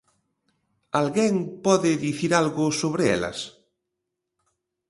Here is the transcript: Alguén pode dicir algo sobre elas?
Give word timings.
Alguén 0.99 1.33
pode 1.65 1.91
dicir 2.05 2.31
algo 2.41 2.65
sobre 2.81 3.03
elas? 3.15 3.39